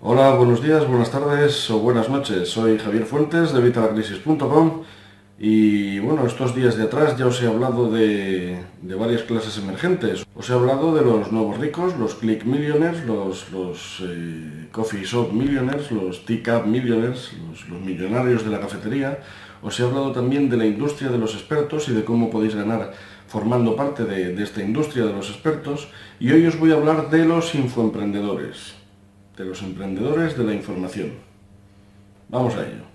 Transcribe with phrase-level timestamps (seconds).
[0.00, 2.50] Hola, buenos días, buenas tardes o buenas noches.
[2.50, 4.84] Soy Javier Fuentes de Vitalacrisis.com
[5.40, 10.24] y bueno, estos días de atrás ya os he hablado de, varias clases emergentes.
[10.36, 15.32] Os he hablado de los nuevos ricos, los Click Millionaires, los, los eh, Coffee Shop
[15.32, 19.18] Millionaires, los Teacup Millionaires, los, millonarios de la cafetería.
[19.62, 22.92] Os he hablado también de la industria de los expertos y de cómo podéis ganar
[23.26, 25.88] formando parte de, de esta industria de los expertos.
[26.20, 28.77] Y hoy os voy a hablar de los infoemprendedores,
[29.38, 31.12] de los emprendedores de la información.
[32.28, 32.87] Vamos a ello.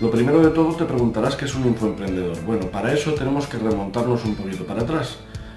[0.00, 2.40] Lo primero de todo te preguntarás qué es un infoemprendedor.
[2.44, 5.16] Bueno, para eso tenemos que remontarnos un poquito para atrás.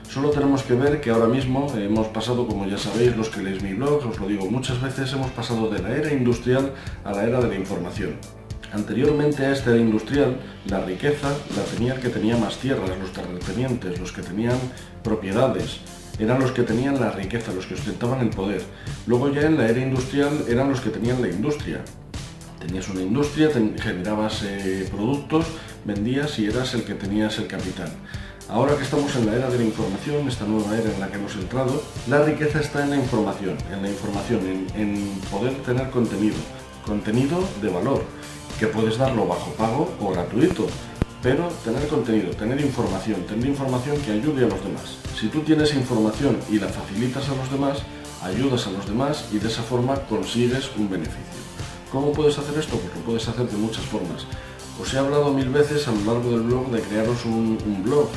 [0.09, 3.61] Solo tenemos que ver que ahora mismo hemos pasado, como ya sabéis, los que leéis
[3.61, 6.71] mi blog, os lo digo muchas veces, hemos pasado de la era industrial
[7.03, 8.15] a la era de la información.
[8.73, 13.13] Anteriormente a esta era industrial, la riqueza la tenía el que tenía más tierras, los
[13.13, 14.57] terratenientes, los que tenían
[15.03, 15.81] propiedades,
[16.17, 18.63] eran los que tenían la riqueza, los que ostentaban el poder.
[19.05, 21.83] Luego ya en la era industrial eran los que tenían la industria,
[22.61, 25.45] Tenías una industria, generabas eh, productos,
[25.83, 27.91] vendías y eras el que tenías el capital.
[28.47, 31.15] Ahora que estamos en la era de la información, esta nueva era en la que
[31.15, 34.41] hemos entrado, la riqueza está en la información, en la información,
[34.75, 36.35] en, poder tener contenido,
[36.85, 38.03] contenido de valor,
[38.59, 40.67] que puedes darlo bajo pago o gratuito,
[41.23, 44.97] pero tener contenido, tener información, tener información que ayude a los demás.
[45.19, 47.79] Si tú tienes información y la facilitas a los demás,
[48.21, 51.50] ayudas a los demás y de esa forma consigues un beneficio.
[51.91, 52.77] ¿Cómo puedes hacer esto?
[52.77, 54.25] Pues lo puedes hacer de muchas formas.
[54.81, 58.07] Os he hablado mil veces a lo largo del blog de crearos un, blog.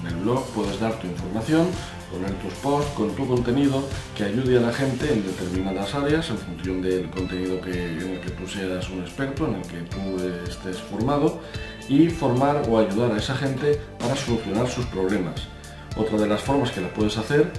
[0.00, 1.66] En el blog puedes dar tu información,
[2.12, 3.82] poner tus posts con tu contenido
[4.14, 8.20] que ayude a la gente en determinadas áreas en función del contenido que, en el
[8.20, 11.40] que tú seas un experto, en el que tú estés formado
[11.88, 15.48] y formar o ayudar a esa gente para solucionar sus problemas.
[15.96, 17.50] Otra de las formas que la puedes hacer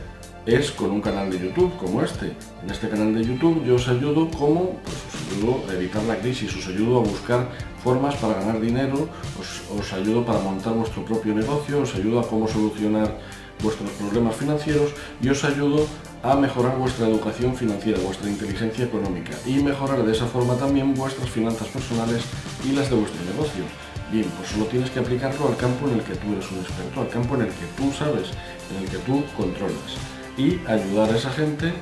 [0.46, 2.36] es con un canal de YouTube como este.
[2.62, 5.03] En este canal de YouTube yo os ayudo como, pues
[5.34, 7.50] os ayudo a evitar la crisis, os ayudo a buscar
[7.84, 12.48] formas para ganar dinero, os, ayudo para montar vuestro propio negocio, os ayudo a cómo
[12.48, 13.18] solucionar
[13.62, 15.88] vuestros problemas financieros y os ayudo
[16.24, 21.30] a mejorar vuestra educación financiera, vuestra inteligencia económica y mejorar de esa forma también vuestras
[21.30, 22.24] finanzas personales
[22.64, 23.64] y las de vuestro negocio.
[24.12, 27.02] Bien, pues solo tienes que aplicarlo al campo en el que tú eres un experto,
[27.02, 28.30] al campo en el que tú sabes,
[28.72, 29.98] en el que tú controlas
[30.38, 31.74] y ayudar a esa gente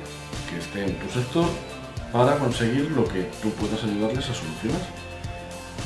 [0.48, 1.46] que esté en tu sector
[2.12, 4.80] para conseguir lo que tú puedas ayudarles a solucionar.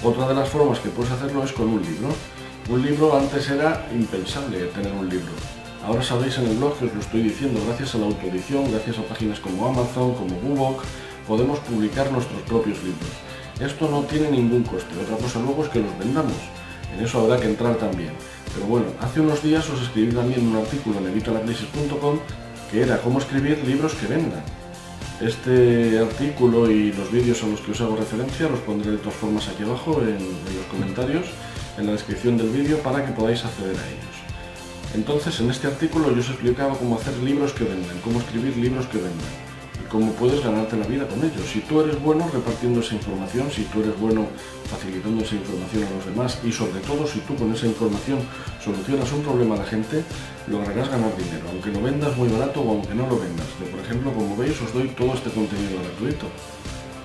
[0.03, 2.09] Otra de las formas que puedes hacerlo es con un libro.
[2.69, 5.33] Un libro antes era impensable tener un libro.
[5.87, 8.99] Ahora sabéis en el blog que os lo estoy diciendo, gracias a la autoedición, gracias
[8.99, 10.83] a páginas como Amazon, como Book,
[11.29, 13.09] podemos publicar nuestros propios libros.
[13.61, 16.37] Esto no tiene ningún coste, otra cosa luego es que los vendamos.
[16.93, 18.11] En eso habrá que entrar también.
[18.53, 22.19] Pero bueno, hace unos días os escribí también un artículo en evitalacrisis.com
[22.71, 24.43] que era cómo escribir libros que vendan.
[25.21, 29.15] Este artículo y los vídeos a los que os hago referencia los pondré de todas
[29.15, 31.27] formas aquí abajo en, en los comentarios,
[31.79, 34.17] en la descripción del vídeo para que podáis acceder a ellos.
[34.95, 38.87] Entonces en este artículo yo os explicaba cómo hacer libros que vendan, cómo escribir libros
[38.87, 39.46] que vendan
[39.89, 41.43] cómo puedes ganarte la vida con ellos.
[41.53, 44.27] Si tú eres bueno repartiendo esa información, si tú eres bueno
[44.71, 48.19] facilitando esa información a los demás y sobre todo si tú con esa información
[48.63, 50.03] solucionas un problema a la gente,
[50.49, 53.47] lograrás ganar dinero, aunque lo vendas muy barato o aunque no lo vendas.
[53.71, 56.27] Por ejemplo, como veis, os doy todo este contenido gratuito.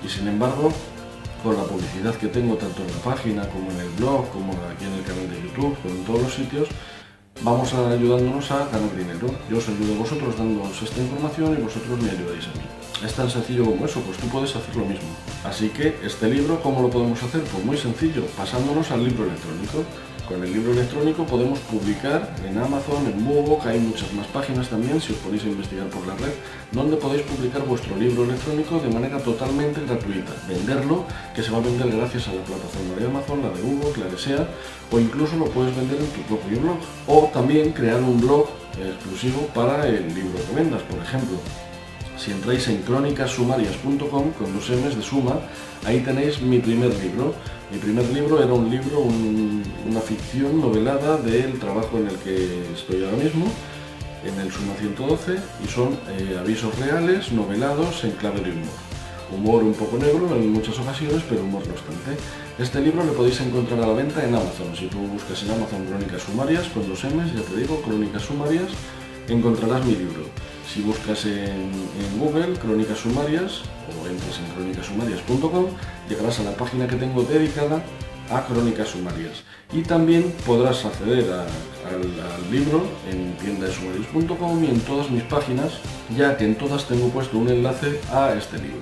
[0.04, 0.72] Y sin embargo,
[1.42, 4.84] con la publicidad que tengo tanto en la página como en el blog, como aquí
[4.84, 6.68] en el canal de YouTube, como en todos los sitios,
[7.42, 9.26] vamos a ayudándonos a ganar dinero.
[9.50, 12.64] Yo os ayudo vosotros dándoos esta información y vosotros me ayudáis a mí.
[13.04, 15.08] Es tan sencillo como eso, pues tú puedes hacer lo mismo.
[15.44, 17.42] Así que este libro, ¿cómo lo podemos hacer?
[17.42, 19.84] Pues muy sencillo, pasándonos al libro electrónico.
[20.32, 24.98] Con el libro electrónico podemos publicar en Amazon, en que hay muchas más páginas también,
[24.98, 26.32] si os podéis investigar por la red,
[26.70, 30.32] donde podéis publicar vuestro libro electrónico de manera totalmente gratuita.
[30.48, 33.92] Venderlo, que se va a vender gracias a la plataforma de Amazon, la de Google,
[34.02, 34.48] la de SEA,
[34.90, 36.78] o incluso lo puedes vender en tu propio blog.
[37.08, 38.48] O también crear un blog
[38.80, 41.36] exclusivo para el libro que vendas, por ejemplo.
[42.16, 45.40] Si entráis en crónicasumarias.com con dos M's de suma,
[45.84, 47.34] ahí tenéis mi primer libro.
[47.72, 53.02] Mi primer libro era un libro, una ficción novelada del trabajo en el que estoy
[53.02, 53.46] ahora mismo,
[54.26, 58.76] en el Suma 112, y son eh, avisos reales novelados en clave de humor.
[59.34, 62.20] humor un poco negro en muchas ocasiones, pero humor no obstante.
[62.58, 64.76] Este libro lo podéis encontrar a la venta en Amazon.
[64.78, 68.68] Si tú buscas en Amazon Crónicas Sumarias, con dos M's, ya te digo, Crónicas Sumarias,
[69.28, 70.26] encontrarás mi libro.
[70.72, 71.70] Si buscas en,
[72.18, 73.60] Google Crónicas Sumarias
[73.92, 75.66] o entras en crónicasumarias.com,
[76.08, 77.82] llegarás a la página que tengo dedicada
[78.30, 79.42] a Crónicas Sumarias.
[79.70, 85.72] Y también podrás acceder al, libro en tiendasumarios.com y en todas mis páginas,
[86.16, 88.80] ya que en todas tengo puesto un enlace a este libro.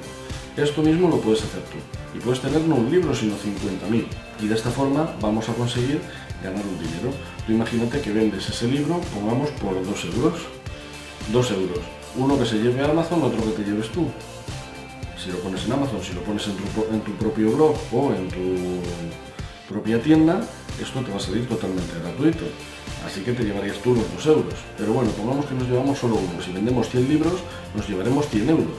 [0.57, 1.79] Esto mismo lo puedes hacer tú.
[2.17, 4.07] Y puedes tener no un libro, sino 50.000.
[4.41, 6.01] Y de esta forma vamos a conseguir
[6.41, 7.11] ganar un dinero.
[7.47, 10.60] Tú imagínate que vendes ese libro, pongamos por 2 euros.
[11.33, 11.79] 2 euros.
[12.17, 14.07] Uno que se lleve a Amazon, otro que te lleves tú.
[15.17, 19.73] Si lo pones en Amazon, si lo pones en tu, propio blog o en tu
[19.73, 20.41] propia tienda,
[20.81, 22.45] esto te va a salir totalmente gratuito.
[23.07, 24.55] Así que te llevarías tú los 2 euros.
[24.77, 26.43] Pero bueno, pongamos que nos llevamos solo uno.
[26.43, 27.41] Si vendemos 100 libros,
[27.75, 28.79] nos llevaremos 100 euros.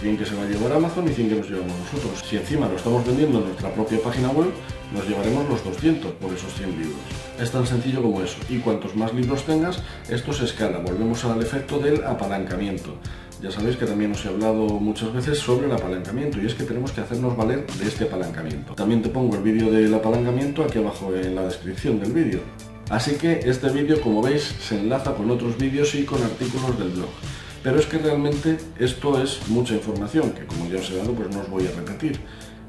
[0.00, 2.22] 100 que se va a llevar Amazon y 100 que nos llevamos nosotros.
[2.28, 4.50] Si encima lo estamos vendiendo en nuestra propia página web,
[4.92, 7.00] nos llevaremos los 200 por esos 100 libros.
[7.40, 8.36] Es tan sencillo como eso.
[8.48, 10.78] Y cuantos más libros tengas, esto se escala.
[10.78, 12.96] Volvemos al efecto del apalancamiento.
[13.42, 16.62] Ya sabéis que también os he hablado muchas veces sobre el apalancamiento y es que
[16.62, 18.74] tenemos que hacernos valer de este apalancamiento.
[18.74, 22.40] También te pongo el vídeo del apalancamiento aquí abajo en la descripción del vídeo.
[22.88, 26.90] Así que este vídeo, como veis, se enlaza con otros vídeos y con artículos del
[26.90, 27.08] blog.
[27.64, 31.34] Pero es que realmente esto es mucha información, que como ya os he dado, pues
[31.34, 32.20] no os voy a repetir.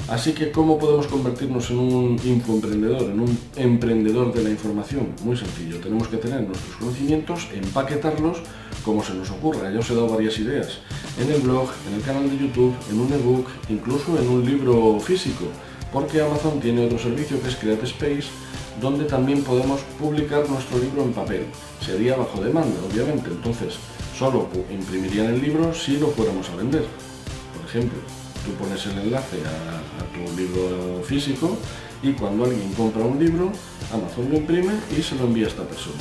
[0.10, 5.08] Así que, ¿cómo podemos convertirnos en un infoemprendedor, en un emprendedor de la información?
[5.24, 8.40] Muy sencillo, tenemos que tener nuestros conocimientos, empaquetarlos
[8.84, 9.72] como se nos ocurra.
[9.72, 10.80] Ya os he dado varias ideas
[11.20, 15.00] en el blog, en el canal de YouTube, en un ebook, incluso en un libro
[15.00, 15.46] físico,
[15.94, 18.28] porque Amazon tiene otro servicio que es Create Space,
[18.82, 21.46] donde también podemos publicar nuestro libro en papel.
[21.80, 23.76] Sería bajo demanda, obviamente, entonces
[24.18, 26.86] solo imprimirían el libro si lo fuéramos a vender.
[27.56, 28.00] Por ejemplo,
[28.46, 31.58] tú pones el enlace a, tu libro físico
[32.02, 33.52] y cuando alguien compra un libro,
[33.92, 35.98] Amazon lo imprime y se lo envía a esta persona.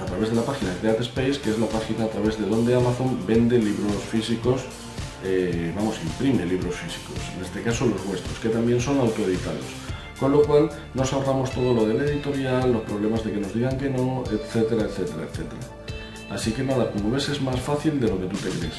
[0.00, 2.74] A través de la página Create Space, que es la página a través de donde
[2.74, 4.62] Amazon vende libros físicos,
[5.24, 9.64] eh, vamos, imprime libros físicos, en este caso los vuestros, que también son autoeditados.
[10.20, 13.76] Con lo cual nos ahorramos todo lo del editorial, los problemas de que nos digan
[13.76, 15.60] que no, etcétera, etcétera, etcétera.
[16.30, 18.74] Así que nada, como ves es más fácil de lo que tú te crees.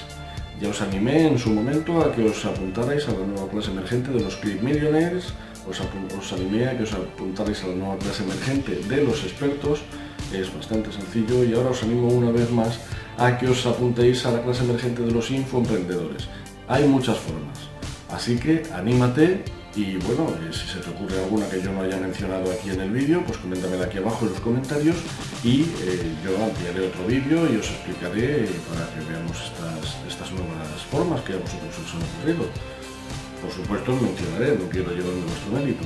[0.60, 4.10] Ya os animé en su momento a que os apuntarais a la nueva clase emergente
[4.10, 5.34] de los Clip Millionaires,
[5.70, 9.86] os, os animé a que os apuntarais a la nueva clase emergente de los expertos,
[10.34, 12.80] es bastante sencillo y ahora os animo una vez más
[13.18, 16.28] a que os apuntéis a la clase emergente de los infoemprendedores.
[16.68, 17.70] Hay muchas formas,
[18.10, 19.46] así que anímate
[19.78, 22.90] y bueno, si se te ocurre alguna que yo no haya mencionado aquí en el
[22.90, 24.98] vídeo, pues coméntamela aquí abajo en los comentarios
[25.44, 30.82] y eh, yo enviaré otro vídeo y os explicaré para que veamos estas, estas nuevas
[30.90, 32.50] formas que a vosotros os han ocurrido.
[33.40, 35.86] Por supuesto os mencionaré, no quiero llevarme vuestro mérito.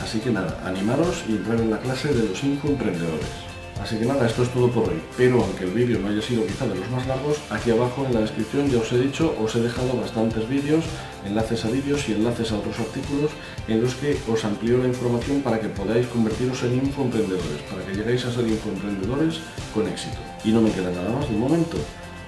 [0.00, 3.53] Así que nada, animaros y entrar en la clase de los infoemprendedores.
[3.82, 5.00] Así que nada, esto es todo por hoy.
[5.16, 8.14] Pero aunque el vídeo no haya sido quizá de los más largos, aquí abajo en
[8.14, 10.84] la descripción ya os he dicho, os he dejado bastantes vídeos,
[11.26, 13.30] enlaces a vídeos y enlaces a otros artículos
[13.68, 17.94] en los que os amplío la información para que podáis convertiros en infoemprendedores, para que
[17.94, 19.40] lleguéis a ser infoemprendedores
[19.74, 20.18] con éxito.
[20.44, 21.76] Y no me queda nada más de momento.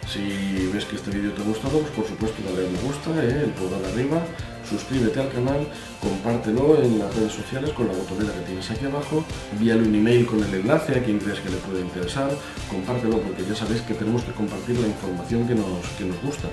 [0.09, 3.11] Si ves que este vídeo te ha gustado, pues por supuesto dale a me gusta,
[3.23, 3.43] ¿eh?
[3.45, 4.23] el pulgar arriba,
[4.69, 5.67] suscríbete al canal,
[6.01, 10.27] compártelo en las redes sociales con la botonera que tienes aquí abajo, envíale un email
[10.27, 12.31] con el enlace a quien creas que le puede interesar,
[12.71, 16.49] compártelo porque ya sabéis que tenemos que compartir la información que nos, que nos gusta.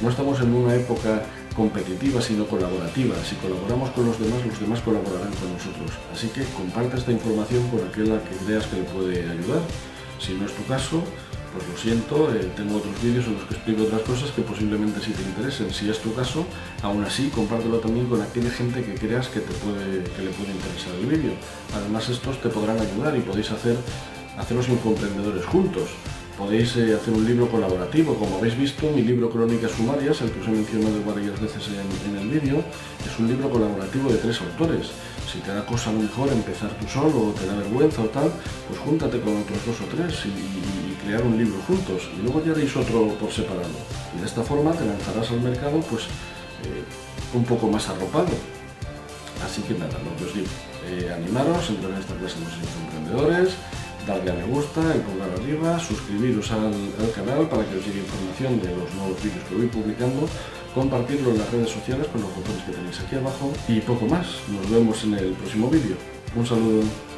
[0.00, 1.22] No estamos en una época
[1.54, 3.14] competitiva, sino colaborativa.
[3.22, 5.90] Si colaboramos con los demás, los demás colaborarán con nosotros.
[6.12, 9.60] Así que comparte esta información con aquella que creas que le puede ayudar.
[10.18, 11.02] Si no es tu caso,
[11.52, 15.00] pues lo siento, eh, tengo otros vídeos en los que explico otras cosas que posiblemente
[15.00, 15.72] sí te interesen.
[15.72, 16.46] Si es tu caso,
[16.82, 20.52] aún así compártelo también con aquella gente que creas que, te puede, que le puede
[20.52, 21.32] interesar el vídeo.
[21.74, 23.76] Además estos te podrán ayudar y podéis hacer,
[24.38, 25.90] haceros comprendedores juntos.
[26.38, 30.40] Podéis eh, hacer un libro colaborativo, como habéis visto, mi libro Crónicas Sumarias, el que
[30.40, 31.62] os he mencionado varias veces
[32.08, 32.64] en el vídeo,
[33.04, 34.90] es un libro colaborativo de tres autores.
[35.30, 38.32] Si te da cosa lo mejor empezar tú solo o te da vergüenza o tal,
[38.66, 42.50] pues júntate con otros dos o tres y crear un libro juntos y luego ya
[42.50, 43.78] haréis otro por separado.
[44.16, 46.10] Y de esta forma te lanzarás al mercado pues
[46.66, 46.82] eh,
[47.32, 48.34] un poco más arropado.
[49.46, 50.50] Así que nada, lo que os digo,
[50.90, 53.54] eh, animaros, entrar en esta clase de los emprendedores,
[54.06, 55.02] darle a me gusta, el
[55.38, 59.54] arriba, suscribiros al, al, canal para que os llegue información de los nuevos vídeos que
[59.54, 60.28] voy publicando,
[60.74, 64.26] compartirlo en las redes sociales con los botones que tenéis aquí abajo y poco más.
[64.48, 65.96] Nos vemos en el próximo vídeo.
[66.36, 67.09] Un saludo.